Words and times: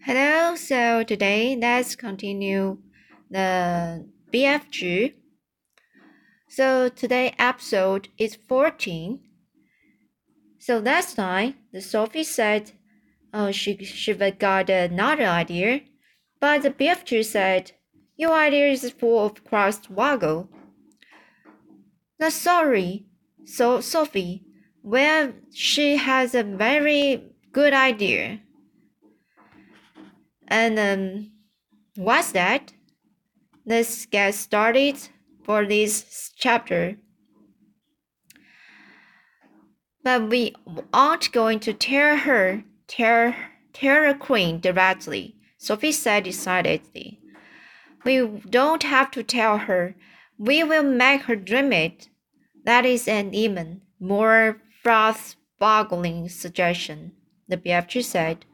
Hello, 0.00 0.54
so 0.54 1.02
today 1.02 1.56
let's 1.60 1.96
continue 1.96 2.78
the 3.28 4.06
BFG. 4.32 5.14
So 6.48 6.88
today 6.88 7.34
episode 7.36 8.08
is 8.16 8.38
14. 8.48 9.18
So 10.60 10.78
last 10.78 11.16
time 11.16 11.56
the 11.72 11.82
Sophie 11.82 12.22
said 12.22 12.72
oh, 13.34 13.50
she, 13.50 13.76
she 13.84 14.14
got 14.14 14.70
another 14.70 15.24
idea, 15.24 15.80
but 16.40 16.62
the 16.62 16.70
BFG 16.70 17.24
said 17.24 17.72
your 18.16 18.32
idea 18.32 18.68
is 18.68 18.88
full 18.92 19.26
of 19.26 19.44
crossed 19.44 19.90
waggle. 19.90 20.48
Not 22.20 22.32
sorry, 22.32 23.06
so 23.44 23.80
Sophie, 23.80 24.44
well 24.80 25.32
she 25.52 25.96
has 25.96 26.36
a 26.36 26.44
very 26.44 27.32
good 27.52 27.74
idea. 27.74 28.40
And 30.48 30.78
um, 30.78 31.30
what's 31.96 32.32
that? 32.32 32.72
Let's 33.64 34.06
get 34.06 34.34
started 34.34 34.96
for 35.44 35.66
this 35.66 36.32
chapter. 36.36 36.96
But 40.02 40.30
we 40.30 40.54
aren't 40.92 41.30
going 41.32 41.60
to 41.60 41.74
tell 41.74 42.16
her, 42.16 42.64
tell, 42.86 43.34
tell 43.74 44.06
the 44.06 44.18
queen 44.18 44.58
directly, 44.58 45.36
Sophie 45.58 45.92
said 45.92 46.24
decidedly. 46.24 47.20
We 48.04 48.26
don't 48.48 48.84
have 48.84 49.10
to 49.12 49.22
tell 49.22 49.58
her. 49.58 49.94
We 50.38 50.64
will 50.64 50.84
make 50.84 51.22
her 51.22 51.36
dream 51.36 51.72
it. 51.72 52.08
That 52.64 52.86
is 52.86 53.06
an 53.06 53.34
even 53.34 53.82
more 54.00 54.62
froth-boggling 54.82 56.28
suggestion, 56.28 57.12
the 57.48 57.56
BFG 57.56 58.04
said. 58.04 58.46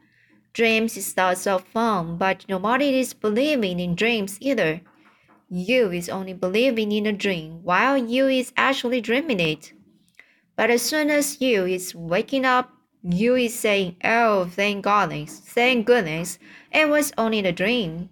Dreams 0.55 0.95
is 0.95 1.17
not 1.17 1.37
so 1.37 1.57
fun, 1.59 2.15
but 2.15 2.45
nobody 2.47 2.97
is 2.97 3.13
believing 3.13 3.77
in 3.77 3.93
dreams 3.93 4.37
either. 4.39 4.79
You 5.49 5.91
is 5.91 6.07
only 6.07 6.31
believing 6.31 6.93
in 6.93 7.05
a 7.05 7.11
dream 7.11 7.61
while 7.61 7.97
you 7.97 8.29
is 8.29 8.53
actually 8.55 9.01
dreaming 9.01 9.41
it. 9.41 9.73
But 10.55 10.69
as 10.69 10.81
soon 10.81 11.09
as 11.09 11.41
you 11.41 11.65
is 11.65 11.93
waking 11.93 12.45
up, 12.45 12.71
you 13.03 13.35
is 13.35 13.53
saying, 13.53 13.97
Oh, 14.05 14.45
thank 14.45 14.85
goodness, 14.85 15.41
thank 15.41 15.85
goodness, 15.85 16.39
it 16.71 16.87
was 16.87 17.11
only 17.17 17.39
a 17.39 17.51
dream. 17.51 18.07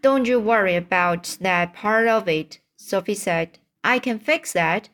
Don't 0.00 0.26
you 0.26 0.40
worry 0.40 0.76
about 0.76 1.36
that 1.42 1.74
part 1.74 2.08
of 2.08 2.26
it, 2.26 2.58
Sophie 2.78 3.14
said. 3.14 3.58
I 3.84 3.98
can 3.98 4.18
fix 4.18 4.54
that. 4.54 4.88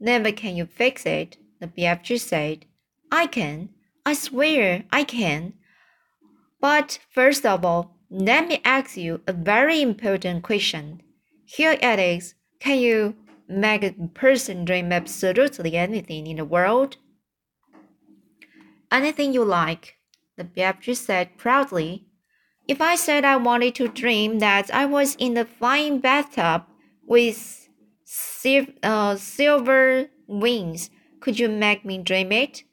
Never 0.00 0.32
can 0.32 0.56
you 0.56 0.64
fix 0.64 1.04
it, 1.04 1.36
the 1.60 1.68
BFG 1.68 2.18
said. 2.18 2.64
I 3.12 3.26
can. 3.26 3.68
I 4.06 4.14
swear 4.14 4.84
I 4.90 5.04
can. 5.04 5.52
But 6.60 6.98
first 7.10 7.44
of 7.44 7.64
all, 7.64 7.96
let 8.10 8.48
me 8.48 8.60
ask 8.64 8.96
you 8.96 9.20
a 9.26 9.32
very 9.32 9.82
important 9.82 10.42
question. 10.42 11.02
Here 11.44 11.76
it 11.80 11.98
is. 11.98 12.34
Can 12.60 12.78
you 12.78 13.16
make 13.48 13.82
a 13.82 13.92
person 14.14 14.64
dream 14.64 14.92
absolutely 14.92 15.76
anything 15.76 16.26
in 16.26 16.36
the 16.36 16.44
world? 16.44 16.96
Anything 18.90 19.32
you 19.32 19.44
like, 19.44 19.96
the 20.36 20.44
BFG 20.44 20.96
said 20.96 21.36
proudly. 21.36 22.06
If 22.68 22.80
I 22.80 22.96
said 22.96 23.24
I 23.24 23.36
wanted 23.36 23.74
to 23.76 23.88
dream 23.88 24.38
that 24.38 24.72
I 24.72 24.86
was 24.86 25.14
in 25.16 25.36
a 25.36 25.44
flying 25.44 26.00
bathtub 26.00 26.64
with 27.06 27.68
sil 28.06 28.66
uh, 28.82 29.16
silver 29.16 30.06
wings, 30.26 30.90
could 31.20 31.38
you 31.38 31.48
make 31.48 31.84
me 31.84 31.98
dream 31.98 32.32
it? 32.32 32.64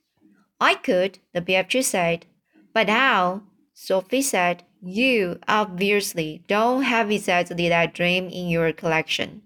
I 0.60 0.76
could, 0.76 1.20
the 1.34 1.42
BFG 1.42 1.84
said. 1.84 2.26
But 2.74 2.90
how? 2.90 3.44
Sophie 3.74 4.22
said, 4.22 4.64
You 4.82 5.40
obviously 5.48 6.44
don't 6.48 6.84
have 6.84 7.10
exactly 7.10 7.70
that 7.70 7.94
dream 7.94 8.30
in 8.30 8.48
your 8.48 8.72
collection. 8.72 9.42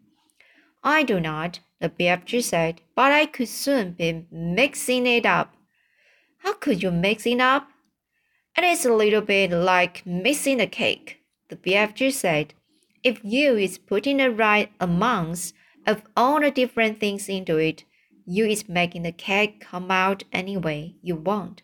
I 0.83 1.03
do 1.03 1.19
not, 1.19 1.59
the 1.79 1.89
BFG 1.89 2.43
said, 2.43 2.81
but 2.95 3.11
I 3.11 3.25
could 3.25 3.47
soon 3.47 3.91
be 3.91 4.25
mixing 4.31 5.07
it 5.07 5.25
up. 5.25 5.53
How 6.39 6.53
could 6.53 6.83
you 6.83 6.91
mix 6.91 7.25
it 7.25 7.39
up? 7.39 7.69
It 8.57 8.63
is 8.63 8.85
a 8.85 8.93
little 8.93 9.21
bit 9.21 9.51
like 9.51 10.05
mixing 10.05 10.59
a 10.59 10.67
cake, 10.67 11.19
the 11.49 11.55
BFG 11.55 12.11
said. 12.11 12.53
If 13.03 13.19
you 13.23 13.55
is 13.55 13.77
putting 13.77 14.17
the 14.17 14.31
right 14.31 14.71
amounts 14.79 15.53
of 15.85 16.01
all 16.17 16.41
the 16.41 16.51
different 16.51 16.99
things 16.99 17.29
into 17.29 17.57
it, 17.57 17.85
you 18.25 18.45
is 18.45 18.67
making 18.67 19.03
the 19.03 19.11
cake 19.11 19.61
come 19.61 19.89
out 19.89 20.23
any 20.33 20.57
way 20.57 20.95
you 21.01 21.15
want. 21.15 21.61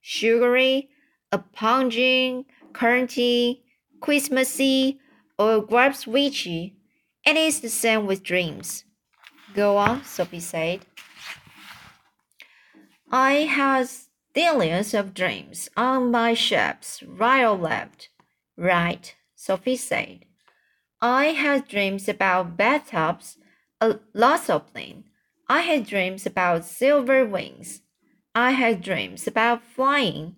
Sugary, 0.00 0.90
a 1.34 1.38
pungent, 1.38 2.46
curranty, 2.72 3.62
Christmassy, 4.00 5.00
or 5.36 5.66
grobswitchy. 5.66 6.74
It 7.26 7.36
is 7.36 7.60
the 7.60 7.68
same 7.68 8.06
with 8.06 8.22
dreams. 8.22 8.84
Go 9.54 9.76
on, 9.76 10.04
Sophie 10.04 10.38
said. 10.40 10.86
I 13.10 13.32
have 13.50 13.90
billions 14.32 14.94
of 14.94 15.14
dreams 15.14 15.68
on 15.76 16.10
my 16.12 16.34
shelves, 16.34 17.02
right 17.06 17.44
or 17.44 17.56
left. 17.56 18.10
Right, 18.56 19.14
Sophie 19.34 19.76
said. 19.76 20.26
I 21.00 21.26
had 21.26 21.66
dreams 21.66 22.08
about 22.08 22.56
bathtubs, 22.56 23.38
a 23.80 23.98
lots 24.14 24.48
of. 24.48 24.62
I 25.48 25.60
had 25.60 25.86
dreams 25.86 26.26
about 26.26 26.64
silver 26.64 27.24
wings. 27.26 27.82
I 28.34 28.52
had 28.52 28.82
dreams 28.82 29.26
about 29.26 29.62
flying. 29.62 30.36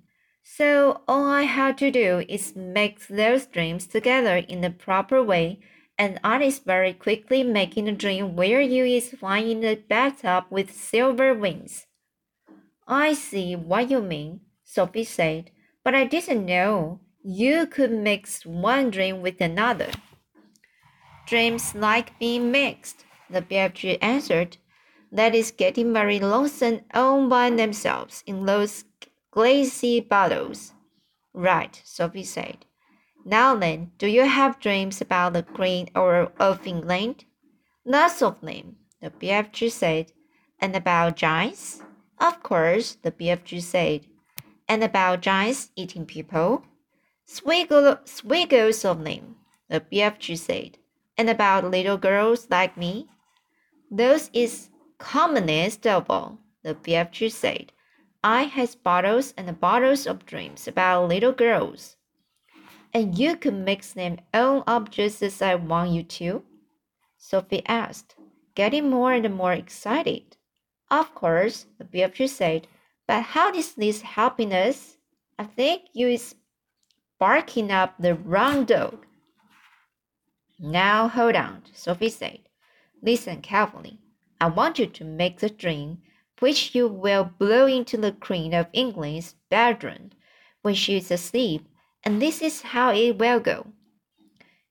So 0.49 1.03
all 1.09 1.27
I 1.27 1.43
had 1.43 1.77
to 1.79 1.91
do 1.91 2.25
is 2.29 2.55
mix 2.55 3.09
those 3.09 3.47
dreams 3.47 3.85
together 3.89 4.37
in 4.37 4.61
the 4.61 4.71
proper 4.71 5.21
way, 5.21 5.59
and 5.99 6.21
I 6.23 6.41
is 6.45 6.61
very 6.61 6.93
quickly 6.93 7.43
making 7.43 7.89
a 7.89 7.93
dream 7.93 8.37
where 8.37 8.61
you 8.61 8.85
is 8.85 9.11
flying 9.11 9.51
in 9.51 9.61
the 9.61 9.75
bathtub 9.75 10.45
with 10.49 10.73
silver 10.73 11.35
wings. 11.35 11.87
I 12.87 13.13
see 13.15 13.57
what 13.57 13.91
you 13.91 14.01
mean, 14.01 14.43
Sophie 14.63 15.03
said, 15.03 15.51
but 15.83 15.97
I 15.97 16.05
didn't 16.05 16.47
know 16.47 17.01
you 17.25 17.67
could 17.67 17.91
mix 17.91 18.47
one 18.47 18.91
dream 18.91 19.23
with 19.23 19.41
another. 19.41 19.91
Dreams 21.27 21.75
like 21.75 22.17
being 22.21 22.53
mixed, 22.53 23.05
the 23.29 23.43
BFG 23.43 23.99
answered. 24.01 24.59
That 25.11 25.35
is 25.35 25.51
getting 25.51 25.93
very 25.93 26.21
lonesome 26.21 26.83
all 26.95 27.29
by 27.29 27.51
themselves 27.51 28.23
in 28.27 28.47
those 28.47 28.85
glassy 29.37 30.01
bottles. 30.01 30.73
Right, 31.35 31.79
Sophie 31.85 32.25
said. 32.25 32.65
Now 33.23 33.55
then, 33.55 33.91
do 33.99 34.07
you 34.07 34.25
have 34.25 34.61
dreams 34.61 35.03
about 35.03 35.35
the 35.35 35.43
Queen 35.43 35.91
or 35.95 36.33
of 36.41 36.67
England? 36.67 37.27
Lots 37.85 38.23
of 38.23 38.41
them, 38.41 38.77
the 39.03 39.11
BFG 39.11 39.71
said. 39.71 40.13
And 40.59 40.75
about 40.75 41.17
giants? 41.17 41.83
Of 42.19 42.43
course, 42.43 42.97
the 43.03 43.13
BFG 43.13 43.61
said. 43.61 44.07
And 44.71 44.83
about 44.83 45.21
giants 45.21 45.71
eating 45.77 46.07
people? 46.07 46.63
Swiggle, 47.29 47.99
swiggles 48.07 48.87
of 48.87 49.05
them, 49.05 49.37
the 49.69 49.83
BFG 49.83 50.39
said. 50.39 50.79
And 51.19 51.29
about 51.29 51.71
little 51.71 51.99
girls 51.99 52.49
like 52.51 52.79
me? 52.79 53.07
Those 53.91 54.31
is 54.33 54.71
commonest 54.97 55.87
of 55.87 56.07
all, 56.09 56.39
the 56.63 56.75
BFG 56.75 57.31
said. 57.31 57.73
I 58.23 58.45
has 58.45 58.75
bottles 58.75 59.35
and 59.37 59.61
bottles 59.61 60.07
of 60.07 60.27
dreams 60.27 60.67
about 60.67 61.09
little 61.09 61.33
girls. 61.33 61.97
And 62.93 63.19
you 63.19 63.37
could 63.37 63.55
mix 63.55 63.93
them 63.93 64.19
all 64.33 64.65
up 64.67 64.91
just 64.91 65.23
as 65.23 65.43
I 65.43 65.55
want 65.55 65.91
you 65.91 66.03
to? 66.03 66.43
Sophie 67.19 67.67
asked, 67.67 68.15
getting 68.55 68.89
more 68.89 69.13
and 69.13 69.35
more 69.35 69.53
excited. 69.53 70.37
Of 70.91 71.15
course, 71.15 71.67
the 71.79 71.85
BFG 71.85 72.29
said, 72.29 72.69
but 73.07 73.23
how 73.23 73.53
is 73.53 73.75
this 73.75 74.03
helping 74.03 74.53
us? 74.53 74.97
I 75.39 75.45
think 75.45 75.83
you 75.93 76.09
is 76.09 76.35
barking 77.19 77.71
up 77.71 77.95
the 77.99 78.15
wrong 78.15 78.65
dog. 78.65 79.07
Now 80.59 81.09
hold 81.09 81.37
on, 81.37 81.63
Sophie 81.73 82.09
said. 82.09 82.41
Listen 83.03 83.43
carefully. 83.43 83.99
I 84.41 84.49
want 84.49 84.79
you 84.79 84.87
to 84.87 85.05
make 85.05 85.39
the 85.39 85.51
dream 85.51 85.99
which 86.41 86.75
you 86.75 86.89
will 86.89 87.25
blow 87.39 87.67
into 87.67 87.97
the 87.97 88.13
Queen 88.13 88.53
of 88.55 88.67
England's 88.73 89.35
bedroom 89.51 90.11
when 90.63 90.75
she 90.75 90.97
is 90.97 91.11
asleep, 91.11 91.67
and 92.05 92.21
this 92.21 92.43
is 92.43 92.63
how 92.63 92.93
it 92.93 93.19
will 93.19 93.41
go. 93.41 93.67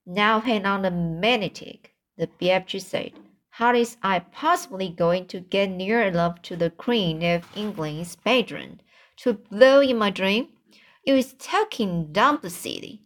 Now 0.06 0.40
hang 0.40 0.66
on 0.66 0.86
a 0.86 0.92
minute, 0.92 1.90
the 2.18 2.28
BFG 2.28 2.82
said. 2.82 3.14
How 3.50 3.74
is 3.74 3.98
I 4.04 4.20
possibly 4.20 4.90
going 4.90 5.28
to 5.28 5.40
get 5.40 5.70
near 5.70 6.02
enough 6.02 6.42
to 6.44 6.56
the 6.56 6.70
Queen 6.70 7.24
of 7.24 7.48
England's 7.56 8.16
bedroom 8.18 8.80
to 9.18 9.34
blow 9.34 9.80
in 9.80 9.98
my 9.98 10.10
dream? 10.10 10.50
You 11.06 11.16
is 11.16 11.34
talking 11.40 12.12
dump 12.12 12.46
city. 12.48 13.02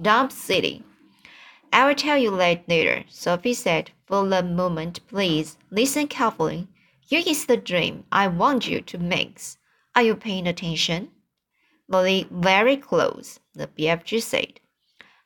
Dump 0.00 0.32
city. 0.32 0.82
I 1.72 1.86
will 1.86 1.94
tell 1.94 2.18
you 2.18 2.30
later, 2.30 3.04
Sophie 3.08 3.54
said. 3.54 3.92
For 4.06 4.26
the 4.26 4.42
moment, 4.42 5.06
please 5.06 5.56
listen 5.70 6.08
carefully. 6.08 6.68
Here 7.08 7.22
is 7.24 7.46
the 7.46 7.56
dream 7.56 8.02
I 8.10 8.26
want 8.26 8.66
you 8.66 8.80
to 8.80 8.98
mix. 8.98 9.58
Are 9.94 10.02
you 10.02 10.16
paying 10.16 10.48
attention? 10.48 11.12
Very, 11.88 12.26
very 12.32 12.76
close, 12.76 13.38
the 13.54 13.68
BFG 13.68 14.20
said. 14.20 14.58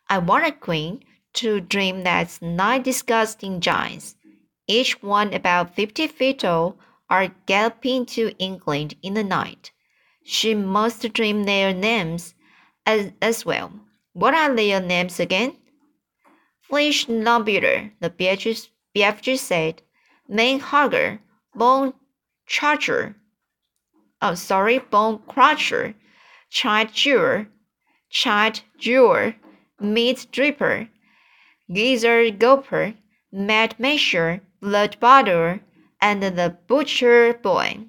I 0.06 0.18
want 0.18 0.46
a 0.46 0.52
queen 0.52 1.02
to 1.32 1.58
dream 1.58 2.02
that's 2.02 2.42
nine 2.42 2.82
disgusting 2.82 3.60
giants, 3.60 4.16
each 4.66 5.02
one 5.02 5.32
about 5.32 5.74
fifty 5.74 6.06
feet 6.06 6.40
tall, 6.40 6.78
are 7.08 7.34
galloping 7.46 8.04
to 8.06 8.36
England 8.38 8.96
in 9.02 9.14
the 9.14 9.24
night. 9.24 9.72
She 10.22 10.54
must 10.54 11.10
dream 11.14 11.44
their 11.44 11.72
names 11.72 12.34
as, 12.84 13.12
as 13.22 13.46
well. 13.46 13.72
What 14.12 14.34
are 14.34 14.54
their 14.54 14.82
names 14.82 15.18
again? 15.18 15.56
Flesh 16.60 17.08
Lobster, 17.08 17.90
the 18.00 18.10
BFG, 18.10 18.68
BFG 18.94 19.38
said. 19.38 19.80
Man 20.28 20.60
Hugger, 20.60 21.20
Bone 21.54 21.94
Charger. 22.46 23.16
Oh, 24.22 24.34
sorry, 24.34 24.78
Bone 24.78 25.20
Crusher, 25.26 25.94
Child 26.50 26.92
Chewer, 26.92 27.48
Child 28.10 28.62
Chewer, 28.78 29.34
Meat 29.80 30.26
Dripper, 30.30 30.88
Gizzard 31.72 32.38
Gulper, 32.38 32.96
Mad 33.32 33.74
Masher, 33.78 34.42
Blood 34.60 34.98
Bottler, 35.00 35.60
and 36.00 36.22
the 36.22 36.56
Butcher 36.66 37.34
Boy. 37.34 37.86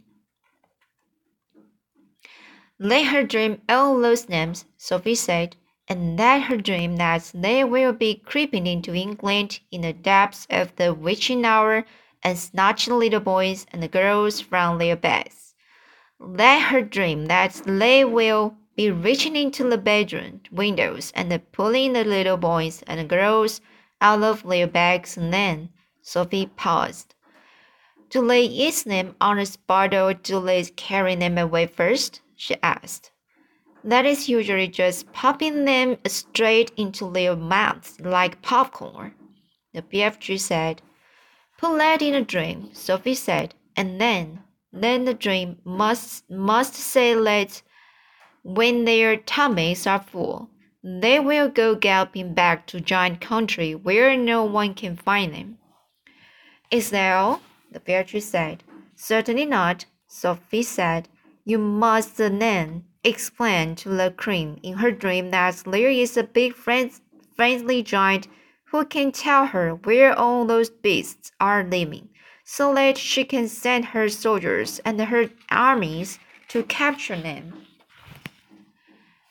Let 2.80 3.08
her 3.08 3.24
dream 3.24 3.62
all 3.70 4.00
those 4.00 4.30
names, 4.30 4.66
Sophie 4.78 5.16
said, 5.16 5.56
and 5.88 6.18
let 6.18 6.44
her 6.44 6.58
dream 6.58 6.96
that 6.96 7.32
they 7.34 7.64
will 7.64 7.94
be 7.94 8.16
creeping 8.16 8.66
into 8.66 8.96
England 8.96 9.60
in 9.72 9.82
the 9.82 9.94
depths 9.94 10.48
of 10.50 10.76
the 10.78 10.94
witching 10.94 11.46
hour 11.46 11.86
and 12.24 12.38
snatching 12.38 12.94
little 12.94 13.20
boys 13.20 13.66
and 13.72 13.90
girls 13.92 14.42
from 14.42 14.78
their 14.78 14.96
beds. 14.96 15.56
Let 16.20 16.62
her 16.64 16.82
dream 16.82 17.26
that 17.26 17.62
they 17.66 18.06
will 18.06 18.56
be 18.76 18.92
reaching 18.92 19.36
into 19.36 19.70
the 19.70 19.78
bedroom 19.78 20.42
windows 20.52 21.12
and 21.16 21.52
pulling 21.52 21.94
the 21.94 22.04
little 22.04 22.38
boys 22.38 22.84
and 22.88 23.10
girls 23.10 23.62
out 24.00 24.24
of 24.24 24.44
their 24.44 24.68
bags 24.68 25.18
and 25.18 25.34
then 25.34 25.70
Sophie 26.02 26.48
paused. 26.48 27.14
Do 28.10 28.28
they 28.28 28.44
eat 28.44 28.84
them 28.86 29.16
on 29.22 29.38
the 29.38 29.46
spot 29.46 29.94
or 29.94 30.14
do 30.14 30.42
they 30.42 30.64
carry 30.64 31.16
them 31.16 31.38
away 31.38 31.68
first? 31.68 32.22
she 32.36 32.56
asked. 32.62 33.12
That 33.84 34.06
is 34.06 34.30
usually 34.30 34.68
just 34.68 35.12
popping 35.12 35.66
them 35.66 35.98
straight 36.06 36.72
into 36.78 37.10
their 37.12 37.36
mouths 37.36 38.00
like 38.00 38.42
popcorn, 38.42 39.16
the 39.74 39.82
BFG 39.82 40.40
said. 40.40 40.82
Put 41.62 41.78
that 41.78 42.02
in 42.02 42.16
a 42.16 42.24
dream, 42.24 42.72
Sophie 42.74 43.14
said, 43.14 43.54
and 43.76 44.02
then, 44.02 44.42
then 44.74 45.06
the 45.06 45.14
dream 45.14 45.60
must 45.64 46.28
must 46.28 46.74
say 46.74 47.14
that 47.14 47.62
when 48.42 48.86
their 48.86 49.16
tummies 49.16 49.86
are 49.86 50.02
full, 50.02 50.50
they 50.84 51.20
will 51.20 51.50
go 51.50 51.76
galloping 51.76 52.34
back 52.34 52.66
to 52.66 52.82
giant 52.82 53.22
country 53.22 53.76
where 53.76 54.18
no 54.18 54.44
one 54.44 54.74
can 54.74 54.96
find 54.96 55.36
them. 55.36 55.60
Is 56.72 56.90
that 56.90 57.16
all? 57.16 57.42
The 57.72 57.80
BFG 57.80 58.24
said. 58.24 58.64
Certainly 58.96 59.46
not, 59.46 59.86
Sophie 60.08 60.64
said. 60.64 61.10
You 61.46 61.60
must 61.60 62.18
then 62.18 62.86
explain 63.04 63.76
to 63.76 63.90
the 63.90 64.12
queen 64.18 64.60
in 64.64 64.78
her 64.78 64.90
dream 64.90 65.30
that 65.30 65.62
there 65.68 65.92
is 65.92 66.18
a 66.18 66.24
big 66.24 66.56
friendly 66.56 67.84
giant 67.84 68.28
who 68.72 68.86
can 68.86 69.12
tell 69.12 69.48
her 69.48 69.76
where 69.76 70.18
all 70.18 70.46
those 70.46 70.70
beasts 70.70 71.32
are 71.42 71.64
living, 71.64 72.08
so 72.46 72.74
that 72.74 72.98
she 72.98 73.24
can 73.26 73.48
send 73.48 73.86
her 73.86 74.08
soldiers 74.08 74.80
and 74.86 75.00
her 75.00 75.30
armies 75.50 76.20
to 76.48 76.64
capture 76.64 77.20
them 77.20 77.66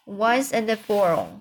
once 0.04 0.52
and 0.52 0.70
for 0.78 1.08
all. 1.08 1.40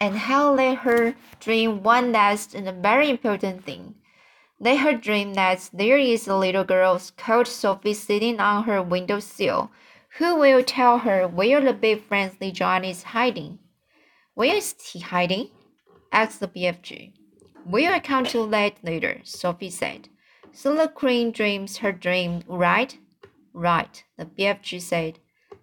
And 0.00 0.16
how 0.16 0.54
let 0.54 0.78
her 0.78 1.14
dream 1.40 1.82
one 1.82 2.12
last 2.12 2.54
and 2.54 2.82
very 2.82 3.10
important 3.10 3.64
thing. 3.64 3.96
Let 4.60 4.78
her 4.78 4.94
dream 4.94 5.34
that 5.34 5.68
there 5.72 5.98
is 5.98 6.26
a 6.26 6.36
little 6.36 6.64
girl 6.64 7.00
called 7.16 7.48
Sophie 7.48 7.94
sitting 7.94 8.40
on 8.40 8.64
her 8.64 8.82
window 8.82 9.20
sill, 9.20 9.70
who 10.18 10.36
will 10.36 10.62
tell 10.62 10.98
her 10.98 11.28
where 11.28 11.60
the 11.60 11.72
big 11.72 12.04
friendly 12.04 12.50
giant 12.50 12.86
is 12.86 13.02
hiding. 13.02 13.58
Where 14.38 14.54
is 14.54 14.76
he 14.92 15.00
hiding? 15.00 15.48
asked 16.12 16.38
the 16.38 16.46
BFG. 16.46 17.10
We'll 17.66 18.00
come 18.00 18.24
to 18.26 18.46
that 18.50 18.74
later, 18.84 19.20
Sophie 19.24 19.68
said. 19.68 20.10
So 20.52 20.76
the 20.76 20.86
queen 20.86 21.32
dreams 21.32 21.78
her 21.78 21.90
dream, 21.90 22.44
right? 22.46 22.96
Right, 23.52 24.04
the 24.16 24.26
BFG 24.26 24.80
said. 24.80 25.18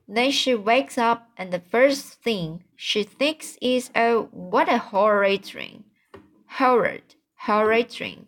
Then 0.09 0.31
she 0.31 0.55
wakes 0.55 0.97
up, 0.97 1.29
and 1.37 1.53
the 1.53 1.61
first 1.61 2.21
thing 2.21 2.65
she 2.75 3.03
thinks 3.03 3.57
is, 3.61 3.91
oh, 3.95 4.27
what 4.31 4.67
a 4.67 4.77
horrid 4.77 5.43
dream. 5.43 5.85
Horrid, 6.59 7.15
horrid 7.47 7.87
dream. 7.87 8.25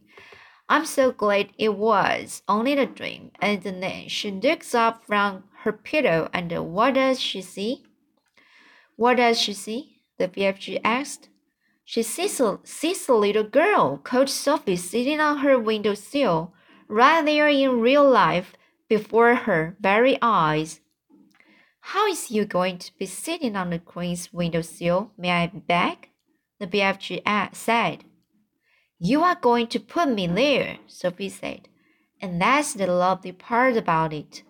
I'm 0.69 0.85
so 0.85 1.11
glad 1.11 1.49
it 1.57 1.75
was 1.75 2.41
only 2.47 2.71
a 2.71 2.85
dream. 2.85 3.31
And 3.41 3.63
then 3.63 4.07
she 4.07 4.31
looks 4.31 4.73
up 4.73 5.03
from 5.05 5.43
her 5.63 5.73
pillow 5.73 6.29
and 6.31 6.49
what 6.73 6.93
does 6.93 7.19
she 7.19 7.41
see? 7.41 7.83
What 8.95 9.17
does 9.17 9.41
she 9.41 9.51
see? 9.51 9.96
The 10.17 10.27
BFG 10.27 10.79
asked. 10.83 11.29
She 11.85 12.03
sees 12.03 12.39
a, 12.39 12.59
sees 12.63 13.07
a 13.07 13.13
little 13.13 13.43
girl 13.43 13.97
called 13.97 14.29
Sophie 14.29 14.75
sitting 14.75 15.19
on 15.19 15.37
her 15.37 15.57
window 15.57 15.93
sill, 15.93 16.53
right 16.87 17.23
there 17.23 17.47
in 17.47 17.79
real 17.79 18.09
life 18.09 18.53
before 18.89 19.35
her 19.35 19.77
very 19.79 20.17
eyes. 20.21 20.81
How 21.79 22.07
is 22.07 22.31
you 22.31 22.45
going 22.45 22.79
to 22.79 22.91
be 22.97 23.05
sitting 23.05 23.55
on 23.55 23.69
the 23.69 23.79
queen's 23.79 24.33
window 24.33 24.61
sill, 24.61 25.11
may 25.17 25.31
I 25.31 25.47
beg? 25.47 26.09
The 26.59 26.67
BFG 26.67 27.55
said. 27.55 28.03
You 28.99 29.23
are 29.23 29.35
going 29.35 29.67
to 29.67 29.79
put 29.79 30.09
me 30.09 30.27
there, 30.27 30.79
Sophie 30.87 31.29
said. 31.29 31.69
And 32.19 32.41
that's 32.41 32.73
the 32.73 32.87
lovely 32.87 33.31
part 33.31 33.77
about 33.77 34.11
it. 34.11 34.43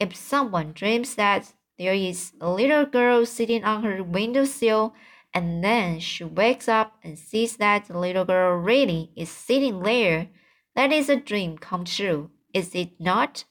If 0.00 0.16
someone 0.16 0.72
dreams 0.72 1.14
that 1.16 1.52
there 1.82 1.94
is 1.94 2.32
a 2.40 2.48
little 2.48 2.84
girl 2.84 3.26
sitting 3.26 3.64
on 3.64 3.82
her 3.82 4.04
windowsill, 4.04 4.94
and 5.34 5.64
then 5.64 5.98
she 5.98 6.22
wakes 6.22 6.68
up 6.68 6.94
and 7.02 7.18
sees 7.18 7.56
that 7.56 7.86
the 7.86 7.98
little 7.98 8.24
girl 8.24 8.56
really 8.56 9.10
is 9.16 9.28
sitting 9.28 9.82
there, 9.82 10.28
that 10.76 10.92
is 10.92 11.08
a 11.08 11.16
dream 11.16 11.58
come 11.58 11.84
true, 11.84 12.30
is 12.54 12.72
it 12.76 13.00
not? 13.00 13.44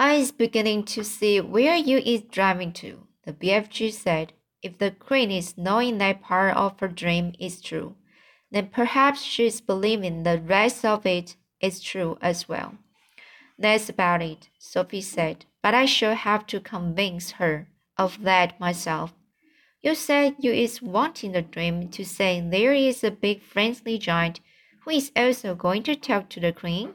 I 0.00 0.14
is 0.14 0.32
beginning 0.32 0.82
to 0.86 1.04
see 1.04 1.40
where 1.40 1.76
you 1.76 1.98
is 1.98 2.22
driving 2.22 2.72
to, 2.72 3.06
the 3.24 3.32
BFG 3.32 3.92
said. 3.92 4.32
If 4.62 4.78
the 4.78 4.90
queen 4.90 5.30
is 5.30 5.56
knowing 5.56 5.98
that 5.98 6.22
part 6.22 6.56
of 6.56 6.80
her 6.80 6.88
dream 6.88 7.34
is 7.38 7.60
true, 7.60 7.94
then 8.50 8.66
perhaps 8.66 9.22
she 9.22 9.46
is 9.46 9.60
believing 9.60 10.24
the 10.24 10.40
rest 10.40 10.84
of 10.84 11.06
it 11.06 11.36
is 11.60 11.80
true 11.80 12.18
as 12.20 12.48
well. 12.48 12.78
That's 13.56 13.88
about 13.88 14.22
it, 14.22 14.48
Sophie 14.58 15.02
said, 15.02 15.46
but 15.62 15.74
I 15.74 15.86
shall 15.86 16.14
have 16.14 16.46
to 16.48 16.60
convince 16.60 17.32
her 17.32 17.68
of 17.96 18.22
that 18.22 18.58
myself. 18.58 19.14
You 19.80 19.94
said 19.94 20.36
you 20.38 20.52
is 20.52 20.82
wanting 20.82 21.32
the 21.32 21.42
dream 21.42 21.88
to 21.90 22.04
say 22.04 22.40
there 22.40 22.72
is 22.72 23.02
a 23.02 23.10
big 23.10 23.42
friendly 23.42 23.98
giant 23.98 24.40
who 24.84 24.90
is 24.90 25.12
also 25.16 25.54
going 25.54 25.82
to 25.84 25.96
talk 25.96 26.28
to 26.30 26.40
the 26.40 26.52
queen? 26.52 26.94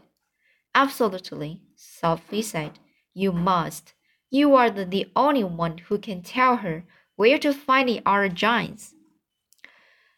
Absolutely, 0.75 1.61
Sophie 1.75 2.41
said. 2.41 2.79
You 3.13 3.31
must. 3.31 3.93
You 4.29 4.55
are 4.55 4.69
the, 4.69 4.85
the 4.85 5.09
only 5.15 5.43
one 5.43 5.79
who 5.79 5.97
can 5.97 6.21
tell 6.21 6.57
her 6.57 6.85
where 7.15 7.39
to 7.39 7.53
find 7.53 7.89
the 7.89 8.01
other 8.05 8.29
giants. 8.29 8.93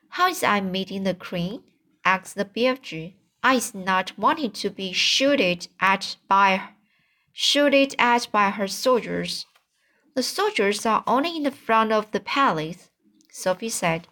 How 0.09 0.27
is 0.27 0.43
I 0.43 0.59
meeting 0.59 1.03
the 1.03 1.13
queen? 1.13 1.63
asked 2.03 2.35
the 2.35 2.45
BFG. 2.45 3.13
I 3.43 3.55
is 3.55 3.73
not 3.73 4.17
wanting 4.17 4.51
to 4.51 4.69
be 4.69 4.91
shooted 4.91 5.67
at 5.79 6.17
by 6.27 6.69
shooted 7.41 7.95
at 7.97 8.27
by 8.33 8.49
her 8.49 8.67
soldiers. 8.67 9.45
The 10.13 10.21
soldiers 10.21 10.85
are 10.85 11.05
only 11.07 11.37
in 11.37 11.43
the 11.43 11.51
front 11.51 11.93
of 11.93 12.11
the 12.11 12.19
palace, 12.19 12.89
Sophie 13.31 13.69
said, 13.69 14.09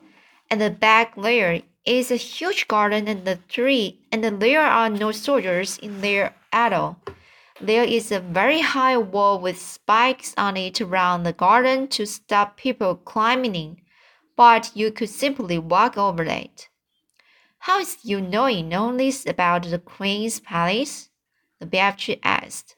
and 0.50 0.62
the 0.62 0.70
back 0.70 1.14
there 1.22 1.62
is 1.84 2.10
a 2.10 2.16
huge 2.16 2.70
garden 2.70 3.06
and 3.10 3.26
the 3.26 3.36
tree, 3.50 4.00
and 4.14 4.24
there 4.24 4.62
are 4.62 4.90
no 4.90 5.12
soldiers 5.12 5.78
in 5.80 6.00
there 6.00 6.36
at 6.54 6.72
all. 6.72 7.02
There 7.60 7.84
is 7.84 8.14
a 8.14 8.22
very 8.22 8.62
high 8.62 8.96
wall 8.98 9.42
with 9.42 9.62
spikes 9.62 10.34
on 10.38 10.56
it 10.56 10.80
around 10.80 11.24
the 11.24 11.34
garden 11.34 11.90
to 11.90 12.06
stop 12.06 12.56
people 12.56 12.96
climbing 12.96 13.56
in, 13.56 13.78
but 14.38 14.72
you 14.74 14.90
could 14.90 15.10
simply 15.10 15.60
walk 15.60 15.98
over 15.98 16.24
it. 16.24 16.70
How 17.60 17.82
is 17.82 17.98
you 18.04 18.22
knowing 18.22 18.74
all 18.74 18.94
this 18.94 19.26
about 19.26 19.64
the 19.64 19.80
Queen's 19.80 20.40
Palace? 20.40 21.10
The 21.60 21.66
BFG 21.66 22.20
asked. 22.24 22.77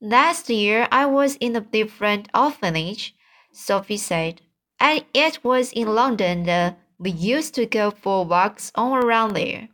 Last 0.00 0.50
year 0.50 0.88
I 0.92 1.06
was 1.06 1.36
in 1.36 1.56
a 1.56 1.60
different 1.60 2.28
orphanage, 2.34 3.14
Sophie 3.50 3.96
said, 3.96 4.42
and 4.78 5.04
it 5.14 5.42
was 5.42 5.72
in 5.72 5.94
London 5.94 6.42
that 6.44 6.78
we 6.98 7.10
used 7.10 7.54
to 7.54 7.66
go 7.66 7.90
for 7.90 8.24
walks 8.24 8.70
all 8.74 8.94
around 8.94 9.34
there. 9.34 9.68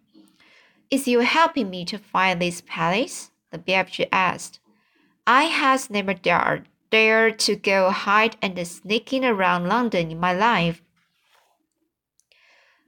Is 0.90 1.08
you 1.08 1.20
helping 1.20 1.70
me 1.70 1.84
to 1.86 1.98
find 1.98 2.40
this 2.40 2.62
palace? 2.66 3.30
the 3.50 3.58
BFG 3.58 4.08
asked. 4.12 4.60
I 5.26 5.44
has 5.44 5.90
never 5.90 6.14
dared 6.14 6.68
dared 6.92 7.38
to 7.38 7.56
go 7.56 7.90
hide 7.90 8.36
and 8.42 8.66
sneaking 8.68 9.24
around 9.24 9.66
London 9.66 10.10
in 10.10 10.20
my 10.20 10.32
life. 10.32 10.82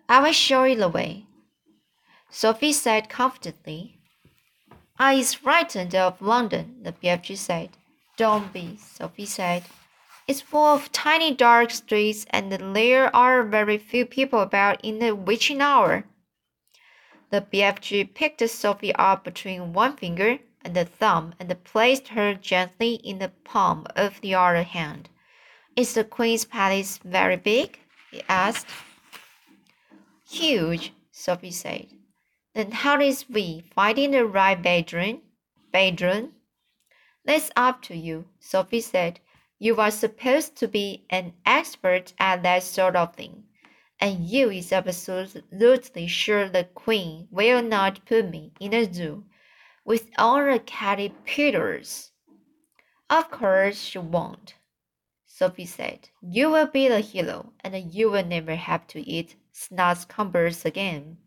I 0.08 0.20
will 0.20 0.32
show 0.32 0.64
you 0.64 0.76
the 0.76 0.88
way, 0.88 1.26
Sophie 2.30 2.72
said 2.72 3.08
confidently. 3.08 3.98
I 4.98 5.14
is 5.14 5.34
frightened 5.34 5.94
of 5.96 6.22
London, 6.22 6.82
the 6.82 6.92
BFG 6.92 7.36
said. 7.36 7.70
Don't 8.16 8.52
be, 8.52 8.76
Sophie 8.76 9.26
said. 9.26 9.64
It's 10.28 10.40
full 10.40 10.66
of 10.66 10.92
tiny 10.92 11.34
dark 11.34 11.72
streets 11.72 12.24
and 12.30 12.52
there 12.52 13.14
are 13.14 13.42
very 13.42 13.76
few 13.76 14.06
people 14.06 14.40
about 14.40 14.84
in 14.84 15.00
the 15.00 15.16
witching 15.16 15.60
hour. 15.60 16.04
The 17.30 17.40
BFG 17.40 18.14
picked 18.14 18.48
Sophie 18.48 18.94
up 18.94 19.24
between 19.24 19.72
one 19.72 19.96
finger 19.96 20.38
and 20.62 20.76
the 20.76 20.84
thumb 20.84 21.34
and 21.40 21.64
placed 21.64 22.08
her 22.08 22.34
gently 22.34 22.94
in 22.94 23.18
the 23.18 23.32
palm 23.42 23.88
of 23.96 24.20
the 24.20 24.36
other 24.36 24.62
hand. 24.62 25.08
Is 25.74 25.94
the 25.94 26.04
Queen's 26.04 26.44
palace 26.44 26.98
very 26.98 27.36
big? 27.36 27.80
he 28.12 28.22
asked. 28.28 28.68
Huge, 30.30 30.92
Sophie 31.10 31.50
said. 31.50 31.88
Then 32.54 32.70
how 32.70 33.00
is 33.00 33.28
we 33.28 33.64
finding 33.74 34.12
the 34.12 34.24
right 34.24 34.60
bedroom? 34.60 35.22
Bedroom? 35.72 36.34
That's 37.24 37.50
up 37.56 37.82
to 37.82 37.96
you, 37.96 38.26
Sophie 38.38 38.80
said. 38.80 39.20
You 39.58 39.76
are 39.80 39.90
supposed 39.90 40.56
to 40.56 40.68
be 40.68 41.04
an 41.10 41.32
expert 41.44 42.12
at 42.18 42.42
that 42.42 42.62
sort 42.62 42.96
of 42.96 43.16
thing. 43.16 43.44
And 43.98 44.26
you 44.26 44.50
is 44.50 44.72
absolutely 44.72 46.06
sure 46.06 46.48
the 46.48 46.64
Queen 46.64 47.28
will 47.30 47.62
not 47.62 48.04
put 48.04 48.28
me 48.28 48.52
in 48.60 48.74
a 48.74 48.84
zoo 48.92 49.24
with 49.84 50.10
all 50.18 50.44
the 50.44 50.58
caterpillars. 50.58 52.10
Of 53.08 53.30
course 53.30 53.80
she 53.80 53.98
won't, 53.98 54.54
Sophie 55.26 55.66
said. 55.66 56.08
You 56.20 56.50
will 56.50 56.66
be 56.66 56.88
the 56.88 57.00
hero, 57.00 57.52
and 57.60 57.92
you 57.92 58.10
will 58.10 58.24
never 58.24 58.54
have 58.54 58.86
to 58.88 59.00
eat 59.00 59.36
snozzcumbers 59.52 60.64
again. 60.64 61.18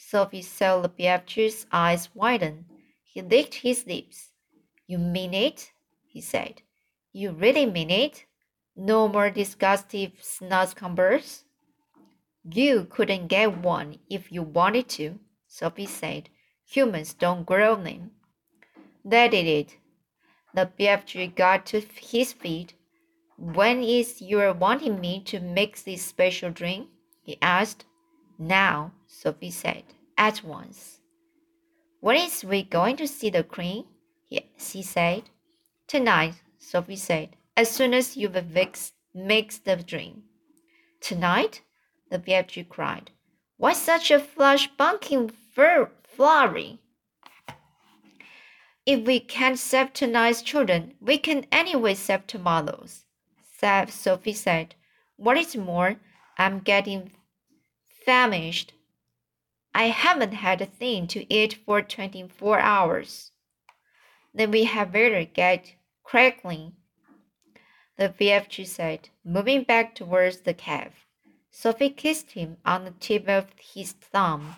Sophie 0.00 0.42
saw 0.42 0.80
BFG's 0.86 1.66
eyes 1.72 2.08
widen. 2.14 2.66
He 3.02 3.20
licked 3.20 3.54
his 3.54 3.84
lips. 3.84 4.30
You 4.86 4.96
mean 4.96 5.34
it? 5.34 5.72
he 6.06 6.20
said. 6.20 6.62
You 7.12 7.32
really 7.32 7.66
mean 7.66 7.90
it? 7.90 8.24
No 8.76 9.08
more 9.08 9.28
disgusting 9.28 10.12
snozzcumbers? 10.22 11.42
You 12.44 12.84
couldn't 12.88 13.26
get 13.26 13.58
one 13.58 13.98
if 14.08 14.30
you 14.30 14.42
wanted 14.42 14.88
to, 14.90 15.18
Sophie 15.48 15.86
said. 15.86 16.28
Humans 16.64 17.14
don't 17.14 17.44
grow 17.44 17.74
them. 17.74 18.12
That 19.04 19.32
did 19.32 19.46
it. 19.46 19.78
The 20.54 20.70
BFG 20.78 21.34
got 21.34 21.66
to 21.66 21.80
his 21.80 22.32
feet. 22.32 22.74
When 23.36 23.82
is 23.82 24.22
you 24.22 24.38
wanting 24.58 25.00
me 25.00 25.24
to 25.24 25.40
make 25.40 25.82
this 25.82 26.04
special 26.04 26.52
drink? 26.52 26.88
he 27.20 27.36
asked. 27.42 27.84
Now, 28.38 28.92
Sophie 29.06 29.50
said, 29.50 29.82
at 30.16 30.44
once. 30.44 31.00
When 32.00 32.16
is 32.16 32.44
we 32.44 32.62
going 32.62 32.96
to 32.98 33.08
see 33.08 33.30
the 33.30 33.42
queen? 33.42 33.86
He, 34.26 34.48
she 34.56 34.82
said. 34.82 35.24
Tonight, 35.88 36.34
Sophie 36.58 36.94
said, 36.94 37.30
as 37.56 37.68
soon 37.68 37.94
as 37.94 38.16
you've 38.16 38.52
mixed, 38.52 38.94
mixed 39.12 39.64
the 39.64 39.74
drink. 39.76 40.18
Tonight? 41.00 41.62
The 42.10 42.20
BFG 42.20 42.68
cried. 42.68 43.10
Why 43.56 43.72
such 43.72 44.12
a 44.12 44.20
flush 44.20 44.68
bunking 44.76 45.32
flurry? 45.52 46.78
If 48.86 49.04
we 49.04 49.18
can't 49.18 49.58
save 49.58 49.92
tonight's 49.92 50.42
children, 50.42 50.94
we 51.00 51.18
can 51.18 51.44
anyway 51.50 51.94
save 51.94 52.28
tomorrow's, 52.28 53.04
Sophie 53.88 54.32
said. 54.32 54.76
What 55.16 55.36
is 55.36 55.56
more, 55.56 55.96
I'm 56.38 56.60
getting 56.60 57.10
famished. 58.08 58.72
I 59.74 59.88
haven't 59.88 60.32
had 60.32 60.62
a 60.62 60.72
thing 60.80 61.08
to 61.08 61.30
eat 61.30 61.58
for 61.66 61.82
24 61.82 62.58
hours. 62.58 63.32
Then 64.32 64.50
we 64.50 64.64
had 64.64 64.92
better 64.92 65.24
get 65.26 65.74
crackling, 66.04 66.72
the 67.98 68.08
BFG 68.08 68.66
said, 68.66 69.10
moving 69.22 69.62
back 69.62 69.94
towards 69.94 70.40
the 70.40 70.54
cave. 70.54 70.94
Sophie 71.50 71.90
kissed 71.90 72.30
him 72.30 72.56
on 72.64 72.86
the 72.86 72.92
tip 72.92 73.28
of 73.28 73.52
his 73.74 73.92
thumb. 73.92 74.56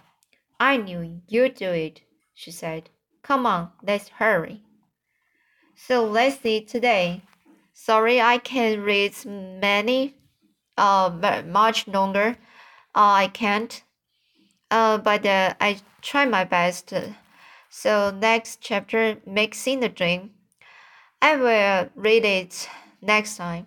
I 0.61 0.77
knew 0.77 1.21
you'd 1.27 1.57
do 1.57 1.71
it, 1.71 2.03
she 2.33 2.53
said. 2.53 2.89
Come 3.23 3.47
on, 3.47 3.73
let's 3.83 4.11
hurry. 4.11 4.63
So 5.75 6.05
let's 6.05 6.41
see 6.41 6.61
today. 6.61 7.23
Sorry 7.73 8.21
I 8.21 8.39
can't 8.39 8.81
read 8.81 9.13
many, 9.27 10.15
uh, 10.77 11.43
much 11.49 11.89
longer. 11.89 12.37
Uh, 12.95 13.25
I 13.25 13.27
can't. 13.29 13.83
Uh, 14.71 14.99
but 14.99 15.27
uh, 15.27 15.55
I 15.61 15.81
try 16.03 16.27
my 16.27 16.45
best. 16.45 16.93
So 17.71 18.11
next 18.11 18.61
chapter, 18.61 19.21
mixing 19.27 19.81
the 19.81 19.89
dream. 19.89 20.33
I 21.23 21.37
will 21.37 21.91
read 21.97 22.25
it 22.25 22.69
next 23.03 23.37
time. 23.39 23.67